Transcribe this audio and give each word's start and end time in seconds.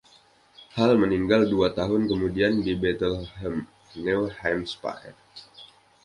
Hall 0.75 0.93
meninggal 1.03 1.43
dua 1.51 1.67
tahun 1.77 2.01
kemudian 2.11 2.53
di 2.65 2.73
Bethlehem, 2.81 3.55
New 4.05 4.21
Hampshire. 4.39 5.13